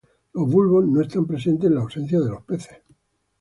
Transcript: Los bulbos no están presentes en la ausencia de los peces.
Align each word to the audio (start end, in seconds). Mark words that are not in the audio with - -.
Los 0.33 0.49
bulbos 0.49 0.87
no 0.87 0.99
están 1.01 1.27
presentes 1.27 1.69
en 1.69 1.75
la 1.75 1.81
ausencia 1.81 2.19
de 2.19 2.29
los 2.31 2.41
peces. 2.41 2.79